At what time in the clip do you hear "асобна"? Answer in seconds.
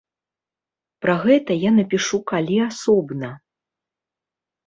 2.69-3.29